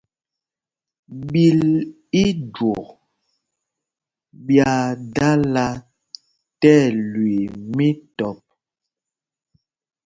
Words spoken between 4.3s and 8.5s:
ɓyaa dala tí ɛlüii mītɔp.